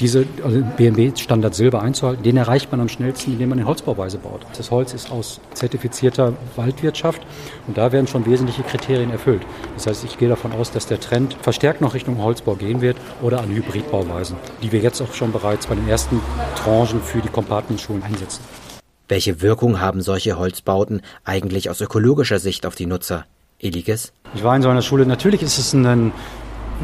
diese 0.00 0.26
also 0.44 0.62
BNB-Standard 0.76 1.54
Silber 1.54 1.82
einzuhalten. 1.82 2.22
Den 2.22 2.36
erreicht 2.36 2.70
man 2.70 2.80
am 2.80 2.88
schnellsten, 2.88 3.32
indem 3.32 3.50
man 3.50 3.58
in 3.58 3.66
Holzbauweise 3.66 4.18
baut. 4.18 4.46
Das 4.56 4.70
Holz 4.70 4.94
ist 4.94 5.10
aus 5.10 5.40
zertifizierter 5.54 6.34
Waldwirtschaft 6.56 7.22
und 7.66 7.76
da 7.76 7.90
werden 7.92 8.06
schon 8.06 8.26
wesentliche 8.26 8.62
Kriterien 8.62 9.10
erfüllt. 9.10 9.42
Das 9.74 9.86
heißt, 9.86 10.04
ich 10.04 10.18
gehe 10.18 10.28
davon 10.28 10.52
aus, 10.52 10.70
dass 10.70 10.86
der 10.86 11.00
Trend 11.00 11.36
verstärkt 11.40 11.80
noch 11.80 11.94
Richtung 11.94 12.22
Holzbau 12.22 12.54
gehen 12.54 12.80
wird 12.80 12.96
oder 13.22 13.40
an 13.40 13.50
Hybridbauweisen, 13.50 14.36
die 14.62 14.72
wir 14.72 14.80
jetzt 14.80 15.00
auch 15.00 15.12
schon 15.14 15.32
bereits 15.32 15.66
bei 15.66 15.74
den 15.74 15.88
ersten 15.88 16.20
Tranchen 16.54 17.02
für 17.02 17.20
die 17.20 17.28
Compartment-Schulen 17.28 18.02
einsetzen. 18.02 18.42
Welche 19.08 19.40
Wirkung 19.40 19.80
haben 19.80 20.02
solche 20.02 20.38
Holzbauten 20.38 21.00
eigentlich 21.24 21.70
aus 21.70 21.80
ökologischer 21.80 22.38
Sicht 22.38 22.66
auf 22.66 22.74
die 22.74 22.84
Nutzer? 22.84 23.24
Eliges? 23.58 24.12
Ich 24.34 24.44
war 24.44 24.54
in 24.54 24.60
so 24.60 24.68
einer 24.68 24.82
Schule. 24.82 25.06
Natürlich 25.06 25.42
ist 25.42 25.56
es 25.56 25.72
ein, 25.72 25.86
ein 25.86 26.12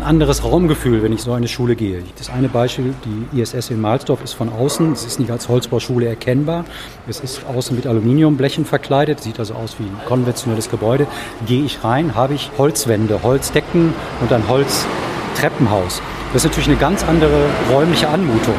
anderes 0.02 0.42
Raumgefühl, 0.42 1.02
wenn 1.02 1.12
ich 1.12 1.20
so 1.20 1.34
eine 1.34 1.48
Schule 1.48 1.76
gehe. 1.76 2.02
Das 2.16 2.30
eine 2.30 2.48
Beispiel, 2.48 2.94
die 3.04 3.40
ISS 3.42 3.68
in 3.68 3.78
Mahlsdorf, 3.78 4.24
ist 4.24 4.32
von 4.32 4.48
außen. 4.48 4.92
Es 4.92 5.04
ist 5.04 5.20
nicht 5.20 5.30
als 5.30 5.50
Holzbauschule 5.50 6.06
erkennbar. 6.06 6.64
Es 7.06 7.20
ist 7.20 7.44
außen 7.44 7.76
mit 7.76 7.86
Aluminiumblechen 7.86 8.64
verkleidet, 8.64 9.20
sieht 9.20 9.38
also 9.38 9.52
aus 9.52 9.76
wie 9.78 9.84
ein 9.84 10.06
konventionelles 10.06 10.70
Gebäude. 10.70 11.06
Gehe 11.46 11.62
ich 11.62 11.84
rein, 11.84 12.14
habe 12.14 12.32
ich 12.32 12.50
Holzwände, 12.56 13.22
Holzdecken 13.22 13.92
und 14.22 14.32
ein 14.32 14.48
Holztreppenhaus. 14.48 16.00
Das 16.32 16.42
ist 16.42 16.50
natürlich 16.50 16.70
eine 16.70 16.78
ganz 16.78 17.04
andere 17.04 17.50
räumliche 17.70 18.08
Anmutung. 18.08 18.56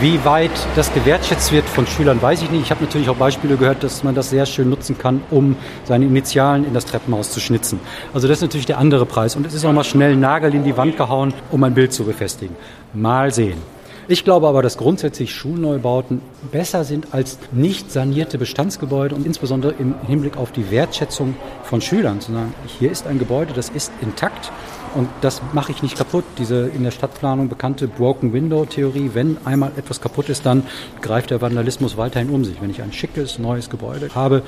Wie 0.00 0.24
weit 0.24 0.52
das 0.76 0.94
gewertschätzt 0.94 1.50
wird 1.50 1.64
von 1.64 1.84
Schülern, 1.84 2.22
weiß 2.22 2.42
ich 2.42 2.52
nicht. 2.52 2.62
Ich 2.62 2.70
habe 2.70 2.84
natürlich 2.84 3.08
auch 3.08 3.16
Beispiele 3.16 3.56
gehört, 3.56 3.82
dass 3.82 4.04
man 4.04 4.14
das 4.14 4.30
sehr 4.30 4.46
schön 4.46 4.70
nutzen 4.70 4.96
kann, 4.96 5.22
um 5.32 5.56
seine 5.82 6.04
Initialen 6.04 6.64
in 6.64 6.72
das 6.72 6.84
Treppenhaus 6.84 7.32
zu 7.32 7.40
schnitzen. 7.40 7.80
Also 8.14 8.28
das 8.28 8.38
ist 8.38 8.42
natürlich 8.42 8.66
der 8.66 8.78
andere 8.78 9.06
Preis. 9.06 9.34
Und 9.34 9.44
es 9.44 9.54
ist 9.54 9.64
auch 9.64 9.72
mal 9.72 9.82
schnell 9.82 10.12
ein 10.12 10.20
Nagel 10.20 10.54
in 10.54 10.62
die 10.62 10.76
Wand 10.76 10.96
gehauen, 10.96 11.34
um 11.50 11.64
ein 11.64 11.74
Bild 11.74 11.92
zu 11.92 12.04
befestigen. 12.04 12.54
Mal 12.94 13.34
sehen. 13.34 13.58
Ich 14.06 14.22
glaube 14.22 14.46
aber, 14.46 14.62
dass 14.62 14.78
grundsätzlich 14.78 15.34
Schulneubauten 15.34 16.22
besser 16.52 16.84
sind 16.84 17.08
als 17.12 17.36
nicht 17.50 17.90
sanierte 17.90 18.38
Bestandsgebäude 18.38 19.16
und 19.16 19.26
insbesondere 19.26 19.74
im 19.80 19.96
Hinblick 20.06 20.36
auf 20.36 20.52
die 20.52 20.70
Wertschätzung 20.70 21.34
von 21.64 21.80
Schülern. 21.80 22.20
Zu 22.20 22.32
sagen, 22.32 22.54
hier 22.78 22.92
ist 22.92 23.08
ein 23.08 23.18
Gebäude, 23.18 23.52
das 23.52 23.68
ist 23.68 23.90
intakt 24.00 24.52
und 24.94 25.08
das 25.20 25.42
mache 25.52 25.72
ich 25.72 25.82
nicht 25.82 25.96
kaputt. 25.96 26.24
Diese 26.38 26.68
in 26.68 26.84
der 26.84 26.90
Stadtplanung 26.90 27.48
bekannte 27.48 27.88
Broken 27.88 28.32
Window 28.32 28.64
Theorie, 28.64 29.10
wenn 29.14 29.36
einmal 29.44 29.72
etwas 29.76 30.00
kaputt 30.00 30.28
ist, 30.28 30.46
dann 30.46 30.64
greift 31.00 31.30
der 31.30 31.40
Vandalismus 31.40 31.96
weiterhin 31.96 32.30
um 32.30 32.44
sich. 32.44 32.60
Wenn 32.60 32.70
ich 32.70 32.82
ein 32.82 32.92
schickes, 32.92 33.38
neues 33.38 33.70
Gebäude 33.70 34.10
habe, 34.14 34.42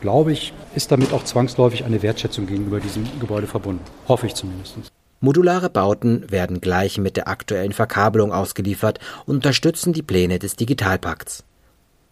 glaube 0.00 0.32
ich, 0.32 0.52
ist 0.74 0.92
damit 0.92 1.12
auch 1.12 1.24
zwangsläufig 1.24 1.84
eine 1.84 2.02
Wertschätzung 2.02 2.46
gegenüber 2.46 2.80
diesem 2.80 3.04
Gebäude 3.20 3.46
verbunden. 3.46 3.84
Hoffe 4.06 4.26
ich 4.26 4.34
zumindest. 4.34 4.76
Modulare 5.20 5.68
Bauten 5.68 6.30
werden 6.30 6.60
gleich 6.60 6.98
mit 6.98 7.16
der 7.16 7.26
aktuellen 7.26 7.72
Verkabelung 7.72 8.32
ausgeliefert 8.32 9.00
und 9.26 9.36
unterstützen 9.36 9.92
die 9.92 10.02
Pläne 10.02 10.38
des 10.38 10.54
Digitalpakts. 10.54 11.44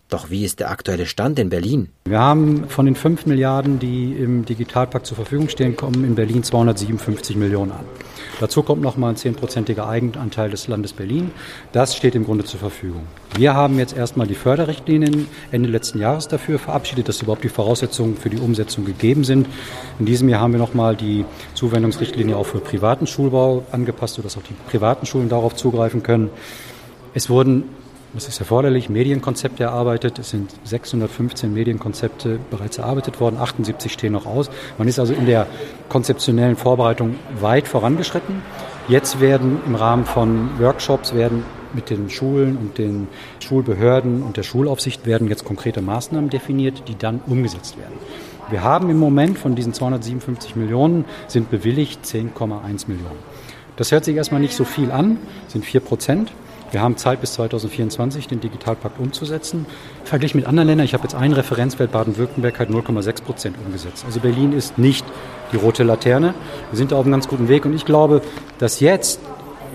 Doch 0.09 0.31
wie 0.31 0.45
ist 0.45 0.61
der 0.61 0.71
aktuelle 0.71 1.05
Stand 1.05 1.37
in 1.41 1.49
Berlin? 1.49 1.89
Wir 2.05 2.21
haben 2.21 2.69
von 2.69 2.87
den 2.87 2.95
5 2.95 3.27
Milliarden, 3.27 3.81
die 3.81 4.13
im 4.13 4.45
Digitalpakt 4.45 5.05
zur 5.05 5.17
Verfügung 5.17 5.49
stehen, 5.49 5.75
kommen 5.75 6.05
in 6.05 6.15
Berlin 6.15 6.45
257 6.45 7.35
Millionen 7.35 7.73
an. 7.73 7.85
Dazu 8.39 8.63
kommt 8.63 8.83
nochmal 8.83 9.11
ein 9.11 9.17
zehnprozentiger 9.17 9.89
Eigenanteil 9.89 10.49
des 10.49 10.69
Landes 10.69 10.93
Berlin. 10.93 11.33
Das 11.73 11.97
steht 11.97 12.15
im 12.15 12.25
Grunde 12.25 12.45
zur 12.45 12.61
Verfügung. 12.61 13.03
Wir 13.37 13.55
haben 13.55 13.81
jetzt 13.81 13.97
erstmal 13.97 14.29
die 14.29 14.37
Förderrichtlinien 14.37 15.27
Ende 15.51 15.69
letzten 15.69 15.99
Jahres 15.99 16.29
dafür 16.29 16.61
verabschiedet, 16.61 17.09
dass 17.09 17.21
überhaupt 17.21 17.43
die 17.43 17.49
Voraussetzungen 17.49 18.17
für 18.17 18.31
die 18.31 18.39
Umsetzung 18.39 18.85
gegeben 18.85 19.25
sind. 19.25 19.49
In 19.99 20.07
diesem 20.07 20.29
Jahr 20.29 20.41
haben 20.41 20.53
wir 20.53 20.61
nochmal 20.61 20.95
die 20.95 21.25
Zuwendungsrichtlinie 21.55 22.37
auch 22.37 22.47
für 22.47 22.61
privaten 22.61 23.09
Schulbau 23.09 23.65
angepasst, 23.73 24.15
sodass 24.15 24.37
auch 24.37 24.43
die 24.43 24.55
privaten 24.71 25.05
Schulen 25.05 25.29
darauf 25.29 25.57
zugreifen 25.57 26.05
können. 26.05 26.31
Es 27.13 27.29
wurden 27.29 27.65
das 28.15 28.29
ist 28.29 28.41
erforderlich, 28.41 28.89
Medienkonzepte 28.89 29.65
erarbeitet. 29.65 30.19
Es 30.19 30.31
sind 30.31 30.51
615 30.65 31.53
Medienkonzepte 31.53 32.39
bereits 32.51 32.79
erarbeitet 32.79 33.21
worden, 33.21 33.37
78 33.37 33.93
stehen 33.93 34.13
noch 34.13 34.27
aus. 34.27 34.51
Man 34.79 34.89
ist 34.89 34.99
also 34.99 35.13
in 35.13 35.27
der 35.27 35.47
konzeptionellen 35.89 36.57
Vorbereitung 36.57 37.17
weit 37.41 37.69
vorangeschritten. 37.69 38.43
Jetzt 38.89 39.21
werden 39.21 39.61
im 39.67 39.75
Rahmen 39.75 40.05
von 40.05 40.59
Workshops 40.59 41.15
werden 41.15 41.45
mit 41.75 41.91
den 41.91 42.09
Schulen 42.09 42.57
und 42.57 42.79
den 42.79 43.09
Schulbehörden 43.41 44.23
und 44.23 44.37
der 44.37 44.45
Schulaufsicht 44.45 45.07
werden 45.07 45.29
jetzt 45.29 45.45
konkrete 45.45 45.83
Maßnahmen 45.83 46.31
definiert, 46.31 46.85
die 46.89 46.97
dann 46.97 47.21
umgesetzt 47.27 47.77
werden. 47.77 47.95
Wir 48.49 48.63
haben 48.63 48.89
im 48.91 48.99
Moment 48.99 49.39
von 49.39 49.57
diesen 49.57 49.73
257 49.73 50.55
Millionen 50.57 51.05
sind 51.27 51.51
bewilligt 51.51 52.05
10,1 52.05 52.89
Millionen. 52.89 53.19
Das 53.77 53.93
hört 53.93 54.05
sich 54.05 54.17
erstmal 54.17 54.41
nicht 54.41 54.55
so 54.55 54.65
viel 54.65 54.91
an, 54.91 55.19
sind 55.49 55.65
4 55.65 55.81
Prozent. 55.81 56.33
Wir 56.73 56.83
haben 56.83 56.97
Zeit 56.97 57.21
bis 57.21 57.35
2024, 57.35 58.27
den 58.27 58.41
Digitalpakt 58.41 58.99
umzusetzen. 58.99 59.67
Verglichen 60.05 60.39
mit 60.39 60.49
anderen 60.49 60.69
Ländern, 60.69 60.85
ich 60.85 60.95
habe 60.95 61.05
jetzt 61.05 61.15
einen 61.15 61.33
Referenzwert, 61.33 61.93
Baden-Württemberg 61.93 62.59
hat 62.59 62.71
0,6 62.71 63.23
Prozent 63.23 63.57
umgesetzt. 63.65 64.05
Also 64.05 64.21
Berlin 64.21 64.53
ist 64.53 64.77
nicht 64.77 65.07
die 65.53 65.57
rote 65.57 65.85
Laterne. 65.85 66.35
Wir 66.71 66.77
sind 66.77 66.93
da 66.93 66.97
auf 66.97 67.05
einem 67.05 67.13
ganz 67.13 67.29
guten 67.29 67.49
Weg 67.49 67.65
und 67.67 67.75
ich 67.75 67.85
glaube, 67.85 68.21
dass 68.59 68.81
jetzt 68.81 69.21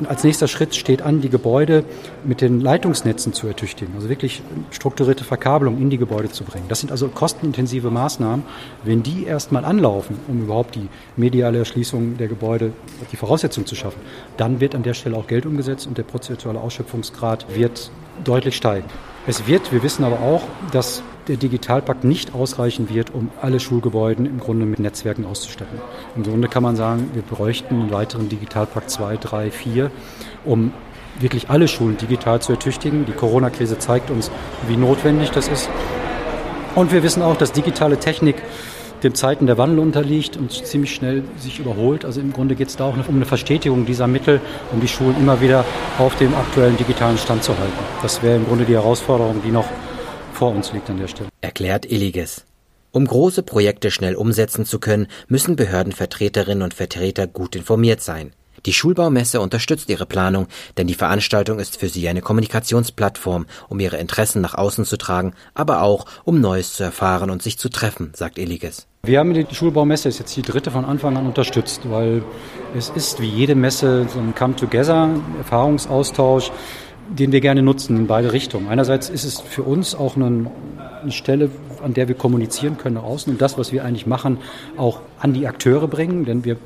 als 0.06 0.24
nächster 0.24 0.48
Schritt 0.48 0.76
steht 0.76 1.02
an, 1.02 1.22
die 1.22 1.30
Gebäude 1.30 1.84
mit 2.24 2.42
den 2.42 2.62
Leitungsnetzen 2.62 3.34
zu 3.34 3.48
ertüchtigen, 3.48 3.94
also 3.96 4.10
wirklich 4.10 4.42
strukturierte 4.72 5.24
Verkabelung 5.24 5.78
in 5.80 5.90
die 5.90 5.98
Gebäude 5.98 6.30
zu 6.30 6.44
bringen. 6.44 6.66
Das 6.68 6.80
sind 6.80 6.92
also 6.92 7.08
kostenintensive 7.08 7.92
Maßnahmen. 7.92 8.46
Wenn 8.84 9.04
die 9.04 9.26
erstmal 9.26 9.66
anlaufen, 9.66 10.20
um 10.28 10.42
überhaupt 10.42 10.76
die 10.76 10.88
mediale 11.16 11.60
Erschließung 11.60 12.18
der 12.18 12.28
Gebäude, 12.28 12.74
die 13.12 13.18
Voraussetzung 13.18 13.66
zu 13.66 13.76
schaffen, 13.76 14.02
dann 14.38 14.60
wird 14.60 14.76
an 14.76 14.84
der 14.84 14.94
Stelle 14.94 15.18
auch 15.18 15.28
Geld 15.28 15.46
umgesetzt 15.46 15.88
und 15.88 15.98
der 15.98 16.04
prozentuale 16.04 16.60
Ausschöpfungsgrad 16.60 17.56
wird 17.56 17.92
deutlich 18.24 18.56
steigen. 18.56 18.88
Es 19.28 19.48
wird, 19.48 19.72
wir 19.72 19.84
wissen 19.84 20.04
aber 20.04 20.20
auch, 20.20 20.42
dass 20.72 21.04
der 21.32 21.38
Digitalpakt 21.38 22.04
nicht 22.04 22.36
ausreichen 22.36 22.90
wird, 22.90 23.14
um 23.14 23.30
alle 23.42 23.62
Schulgebäude 23.62 24.26
im 24.26 24.42
Grunde 24.42 24.66
mit 24.66 24.80
Netzwerken 24.80 25.26
auszustatten. 25.26 25.80
Im 26.18 26.24
Grunde 26.24 26.50
kann 26.50 26.62
man 26.62 26.76
sagen, 26.76 27.10
wir 27.14 27.22
bräuchten 27.22 27.74
einen 27.84 27.92
weiteren 27.92 28.28
Digitalpakt 28.28 28.90
2, 28.90 29.16
3, 29.16 29.50
4, 29.50 29.92
um 30.44 30.74
wirklich 31.22 31.50
alle 31.50 31.70
Schulen 31.70 31.96
digital 31.96 32.42
zu 32.42 32.52
ertüchtigen. 32.52 33.06
Die 33.06 33.14
Corona-Krise 33.14 33.78
zeigt 33.78 34.12
uns, 34.12 34.30
wie 34.68 34.76
notwendig 34.76 35.32
das 35.32 35.48
ist. 35.48 35.70
Und 36.76 36.92
wir 36.92 37.02
wissen 37.02 37.24
auch, 37.24 37.38
dass 37.38 37.54
digitale 37.54 37.98
Technik 37.98 38.36
dem 39.02 39.16
Zeiten 39.16 39.48
der 39.48 39.58
Wandel 39.58 39.80
unterliegt 39.80 40.36
und 40.36 40.52
ziemlich 40.52 40.94
schnell 40.94 41.24
sich 41.38 41.60
überholt. 41.60 42.04
Also 42.04 42.20
im 42.20 42.34
Grunde 42.34 42.56
geht 42.56 42.68
es 42.68 42.76
da 42.76 42.84
auch 42.84 43.08
um 43.08 43.16
eine 43.16 43.26
Verstetigung 43.26 43.86
dieser 43.86 44.08
Mittel, 44.08 44.42
um 44.74 44.82
die 44.82 44.90
Schulen 44.90 45.16
immer 45.18 45.40
wieder 45.40 45.64
auf 45.98 46.18
dem 46.18 46.36
aktuellen 46.36 46.76
digitalen 46.76 47.18
Stand 47.18 47.42
zu 47.46 47.58
halten. 47.58 47.72
Das 48.02 48.22
wäre 48.22 48.36
im 48.36 48.46
Grunde 48.46 48.66
die 48.66 48.74
Herausforderung, 48.74 49.42
die 49.46 49.52
noch 49.52 49.66
vor 50.42 50.56
uns 50.56 50.74
liegt 50.74 50.90
an 50.90 50.98
der 50.98 51.08
Stelle. 51.08 51.30
Erklärt 51.42 51.86
Illiges. 51.86 52.46
Um 52.92 53.06
große 53.06 53.44
Projekte 53.44 53.92
schnell 53.92 54.16
umsetzen 54.16 54.66
zu 54.66 54.80
können, 54.80 55.06
müssen 55.28 55.56
Behördenvertreterinnen 55.56 56.64
und 56.64 56.74
Vertreter 56.74 57.28
gut 57.28 57.56
informiert 57.56 58.02
sein. 58.02 58.32
Die 58.66 58.74
Schulbaumesse 58.74 59.40
unterstützt 59.40 59.88
ihre 59.92 60.08
Planung, 60.08 60.48
denn 60.78 60.88
die 60.88 60.96
Veranstaltung 60.96 61.60
ist 61.60 61.80
für 61.80 61.90
sie 61.90 62.10
eine 62.10 62.22
Kommunikationsplattform, 62.22 63.46
um 63.70 63.80
ihre 63.80 63.98
Interessen 63.98 64.42
nach 64.42 64.56
außen 64.56 64.84
zu 64.84 64.98
tragen, 64.98 65.34
aber 65.54 65.84
auch 65.84 66.08
um 66.24 66.42
Neues 66.42 66.74
zu 66.74 66.84
erfahren 66.84 67.30
und 67.30 67.44
sich 67.44 67.60
zu 67.60 67.70
treffen, 67.70 68.12
sagt 68.16 68.40
Illiges. 68.40 68.88
Wir 69.04 69.20
haben 69.20 69.36
die 69.36 69.46
Schulbaumesse, 69.52 70.10
ist 70.10 70.18
jetzt 70.18 70.36
die 70.36 70.42
dritte 70.42 70.72
von 70.72 70.86
Anfang 70.86 71.18
an 71.18 71.28
unterstützt, 71.28 71.82
weil 71.86 72.24
es 72.76 72.90
ist 72.90 73.22
wie 73.22 73.30
jede 73.30 73.54
Messe 73.54 74.08
so 74.12 74.18
ein 74.18 74.34
Come-Together, 74.34 75.08
Erfahrungsaustausch, 75.38 76.52
den 77.18 77.32
wir 77.32 77.42
gerne 77.42 77.62
nutzen 77.62 77.98
in 77.98 78.08
beide 78.08 78.32
Richtungen. 78.32 78.70
Einerseits 78.70 79.10
ist 79.10 79.26
es 79.26 79.40
für 79.40 79.64
uns 79.64 79.96
auch 79.96 80.16
eine, 80.16 80.50
eine 81.02 81.12
Stelle, 81.12 81.50
an 81.84 81.94
der 81.94 82.08
wir 82.08 82.16
kommunizieren 82.16 82.78
können 82.78 82.96
nach 82.96 83.04
außen 83.04 83.34
und 83.34 83.42
das, 83.42 83.58
was 83.58 83.72
wir 83.72 83.84
eigentlich 83.84 84.08
machen, 84.08 84.38
auch 84.78 85.02
an 85.20 85.34
die 85.34 85.48
Akteure 85.48 85.88
bringen, 85.88 86.26
denn 86.26 86.46
wir 86.46 86.58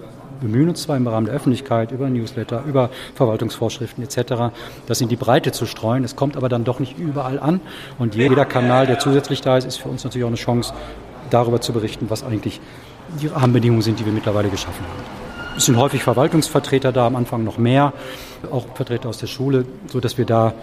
bemühen 0.41 0.69
uns 0.69 0.83
zwar 0.83 0.97
im 0.97 1.07
Rahmen 1.07 1.25
der 1.25 1.35
Öffentlichkeit 1.35 1.91
über 1.91 2.09
Newsletter, 2.09 2.63
über 2.67 2.89
Verwaltungsvorschriften 3.15 4.03
etc., 4.03 4.53
das 4.85 5.01
in 5.01 5.09
die 5.09 5.15
Breite 5.15 5.51
zu 5.51 5.65
streuen. 5.65 6.03
Es 6.03 6.15
kommt 6.15 6.37
aber 6.37 6.49
dann 6.49 6.63
doch 6.63 6.79
nicht 6.79 6.97
überall 6.99 7.39
an. 7.39 7.61
Und 7.97 8.15
jeder 8.15 8.45
Kanal, 8.45 8.85
der 8.85 8.99
zusätzlich 8.99 9.41
da 9.41 9.57
ist, 9.57 9.65
ist 9.65 9.77
für 9.77 9.89
uns 9.89 10.03
natürlich 10.03 10.25
auch 10.25 10.29
eine 10.29 10.37
Chance, 10.37 10.73
darüber 11.29 11.61
zu 11.61 11.73
berichten, 11.73 12.05
was 12.09 12.23
eigentlich 12.23 12.61
die 13.21 13.27
Rahmenbedingungen 13.27 13.81
sind, 13.81 13.99
die 13.99 14.05
wir 14.05 14.13
mittlerweile 14.13 14.49
geschaffen 14.49 14.85
haben. 14.85 15.24
Es 15.57 15.65
sind 15.67 15.77
häufig 15.77 16.03
Verwaltungsvertreter 16.03 16.91
da, 16.91 17.07
am 17.07 17.15
Anfang 17.15 17.45
noch 17.45 17.57
mehr, 17.57 17.93
auch 18.51 18.65
Vertreter 18.75 19.07
aus 19.07 19.19
der 19.19 19.27
Schule, 19.27 19.65
sodass 19.87 20.17
wir 20.17 20.25
da 20.25 20.53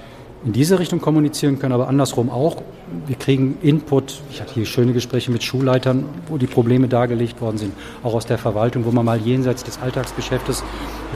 in 0.45 0.53
diese 0.53 0.79
Richtung 0.79 1.01
kommunizieren 1.01 1.59
können, 1.59 1.73
aber 1.73 1.89
andersrum 1.89 2.29
auch. 2.29 2.63
Wir 3.07 3.17
kriegen 3.17 3.57
Input. 3.63 4.21
Ich 4.31 4.43
hatte 4.43 4.53
hier 4.53 4.67
schöne 4.67 4.93
Gespräche 4.93 5.31
mit 5.31 5.43
Schulleitern, 5.43 6.05
wo 6.29 6.37
die 6.37 6.47
Probleme 6.47 6.89
dargelegt 6.89 7.41
worden 7.41 7.57
sind, 7.57 7.73
auch 8.03 8.13
aus 8.13 8.27
der 8.27 8.37
Verwaltung, 8.37 8.85
wo 8.85 8.91
man 8.91 9.07
mal 9.07 9.19
jenseits 9.19 9.65
des 9.65 9.81
Alltagsgeschäftes 9.81 10.63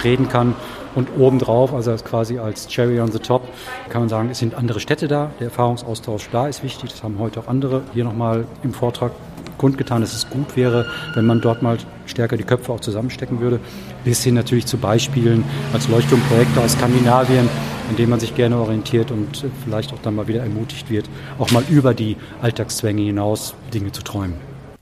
reden 0.03 0.29
kann. 0.29 0.55
Und 0.95 1.09
obendrauf, 1.19 1.75
also 1.75 1.95
quasi 1.97 2.39
als 2.39 2.69
Cherry 2.69 2.99
on 3.01 3.13
the 3.13 3.19
Top, 3.19 3.43
kann 3.91 4.01
man 4.01 4.09
sagen, 4.09 4.31
es 4.31 4.39
sind 4.39 4.55
andere 4.55 4.81
Städte 4.81 5.07
da. 5.07 5.31
Der 5.39 5.49
Erfahrungsaustausch 5.49 6.31
da 6.33 6.49
ist 6.49 6.63
wichtig. 6.63 6.93
Das 6.93 7.03
haben 7.03 7.19
heute 7.19 7.41
auch 7.41 7.49
andere 7.49 7.83
hier 7.93 8.05
nochmal 8.05 8.47
im 8.63 8.73
Vortrag 8.73 9.13
kundgetan, 9.59 10.01
dass 10.01 10.15
es 10.15 10.29
gut 10.29 10.57
wäre, 10.57 10.87
wenn 11.15 11.27
man 11.27 11.41
dort 11.41 11.63
mal 11.63 11.79
stärker 12.07 12.37
die 12.37 12.45
Köpfe 12.45 12.73
auch 12.73 12.81
zusammenstecken 12.81 13.41
würde. 13.41 13.61
Bis 14.05 14.23
hin 14.23 14.35
natürlich 14.35 14.67
zu 14.67 14.79
Beispielen 14.79 15.45
als 15.73 15.89
Leuchtturmprojekte 15.89 16.61
aus 16.61 16.73
Skandinavien, 16.73 17.49
an 17.89 17.97
denen 17.97 18.11
man 18.11 18.21
sich 18.21 18.35
gerne 18.35 18.57
orientiert 18.59 19.11
und 19.11 19.45
vielleicht 19.65 19.93
auch 19.93 19.99
dann 20.03 20.15
mal 20.15 20.29
wieder 20.29 20.43
ermutigt 20.43 20.91
wird, 20.91 21.09
auch 21.39 21.51
mal 21.51 21.65
über 21.69 21.95
die 21.95 22.17
Alltagszwänge 22.43 23.03
hinaus 23.03 23.55
Dinge 23.73 23.93
zu 23.93 24.03
träumen. 24.03 24.35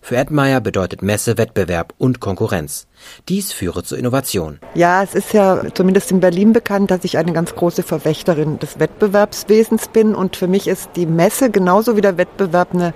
Für 0.04 0.18
Edmeier 0.18 0.60
bedeutet 0.60 1.00
Messe 1.00 1.38
Wettbewerb 1.38 1.94
und 1.96 2.20
Konkurrenz. 2.20 2.86
Dies 3.30 3.54
führe 3.54 3.84
zur 3.84 3.96
Innovation. 3.96 4.58
Ja, 4.74 5.02
es 5.02 5.14
ist 5.14 5.32
ja 5.32 5.62
zumindest 5.72 6.10
in 6.10 6.20
Berlin 6.20 6.52
bekannt, 6.52 6.90
dass 6.90 7.04
ich 7.04 7.16
eine 7.16 7.32
ganz 7.32 7.54
große 7.54 7.82
Verwächterin 7.82 8.58
des 8.58 8.78
Wettbewerbswesens 8.78 9.88
bin. 9.88 10.14
Und 10.14 10.36
für 10.36 10.46
mich 10.46 10.68
ist 10.68 10.90
die 10.96 11.06
Messe 11.06 11.48
genauso 11.48 11.96
wie 11.96 12.02
der 12.02 12.18
Wettbewerb 12.18 12.74
eine 12.74 12.92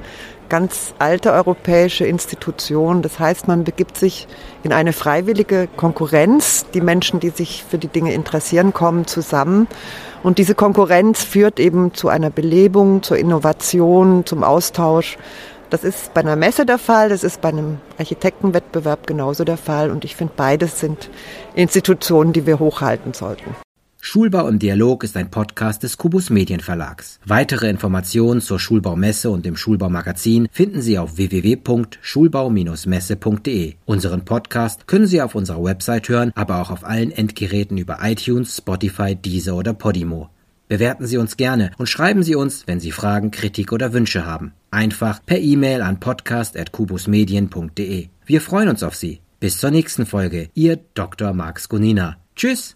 ganz 0.48 0.94
alte 0.98 1.32
europäische 1.32 2.06
Institution. 2.06 3.02
Das 3.02 3.18
heißt, 3.18 3.48
man 3.48 3.64
begibt 3.64 3.96
sich 3.96 4.26
in 4.62 4.72
eine 4.72 4.92
freiwillige 4.92 5.68
Konkurrenz. 5.76 6.66
Die 6.74 6.80
Menschen, 6.80 7.20
die 7.20 7.30
sich 7.30 7.64
für 7.68 7.78
die 7.78 7.88
Dinge 7.88 8.12
interessieren, 8.12 8.72
kommen 8.72 9.06
zusammen. 9.06 9.66
Und 10.22 10.38
diese 10.38 10.54
Konkurrenz 10.54 11.22
führt 11.22 11.60
eben 11.60 11.94
zu 11.94 12.08
einer 12.08 12.30
Belebung, 12.30 13.02
zur 13.02 13.18
Innovation, 13.18 14.26
zum 14.26 14.42
Austausch. 14.42 15.18
Das 15.70 15.84
ist 15.84 16.14
bei 16.14 16.22
einer 16.22 16.36
Messe 16.36 16.64
der 16.64 16.78
Fall, 16.78 17.10
das 17.10 17.22
ist 17.22 17.42
bei 17.42 17.50
einem 17.50 17.78
Architektenwettbewerb 17.98 19.06
genauso 19.06 19.44
der 19.44 19.58
Fall. 19.58 19.90
Und 19.90 20.04
ich 20.04 20.16
finde, 20.16 20.32
beides 20.36 20.80
sind 20.80 21.10
Institutionen, 21.54 22.32
die 22.32 22.46
wir 22.46 22.58
hochhalten 22.58 23.12
sollten. 23.12 23.54
Schulbau 24.10 24.48
im 24.48 24.58
Dialog 24.58 25.04
ist 25.04 25.18
ein 25.18 25.30
Podcast 25.30 25.82
des 25.82 25.98
Kubus 25.98 26.30
Medienverlags. 26.30 27.20
Weitere 27.26 27.68
Informationen 27.68 28.40
zur 28.40 28.58
Schulbaumesse 28.58 29.28
und 29.28 29.44
dem 29.44 29.54
Schulbaumagazin 29.54 30.48
finden 30.50 30.80
Sie 30.80 30.98
auf 30.98 31.18
www.schulbau-messe.de. 31.18 33.74
Unseren 33.84 34.24
Podcast 34.24 34.86
können 34.86 35.06
Sie 35.06 35.20
auf 35.20 35.34
unserer 35.34 35.62
Website 35.62 36.08
hören, 36.08 36.32
aber 36.36 36.62
auch 36.62 36.70
auf 36.70 36.84
allen 36.84 37.10
Endgeräten 37.10 37.76
über 37.76 37.98
iTunes, 38.00 38.56
Spotify, 38.56 39.14
Deezer 39.14 39.54
oder 39.54 39.74
Podimo. 39.74 40.30
Bewerten 40.68 41.06
Sie 41.06 41.18
uns 41.18 41.36
gerne 41.36 41.72
und 41.76 41.90
schreiben 41.90 42.22
Sie 42.22 42.34
uns, 42.34 42.66
wenn 42.66 42.80
Sie 42.80 42.92
Fragen, 42.92 43.30
Kritik 43.30 43.72
oder 43.72 43.92
Wünsche 43.92 44.24
haben. 44.24 44.54
Einfach 44.70 45.20
per 45.26 45.38
E-Mail 45.38 45.82
an 45.82 46.00
podcast.kubusmedien.de. 46.00 48.08
Wir 48.24 48.40
freuen 48.40 48.70
uns 48.70 48.82
auf 48.82 48.94
Sie. 48.94 49.20
Bis 49.38 49.58
zur 49.58 49.70
nächsten 49.70 50.06
Folge. 50.06 50.48
Ihr 50.54 50.78
Dr. 50.94 51.34
Max 51.34 51.68
Gunina. 51.68 52.16
Tschüss! 52.34 52.74